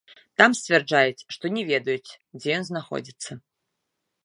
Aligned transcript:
Там 0.41 0.53
сцвярджаюць, 0.59 1.25
што 1.35 1.45
не 1.59 1.63
ведаюць, 1.71 2.15
дзе 2.41 2.49
ён 2.57 2.67
знаходзіцца. 2.73 3.31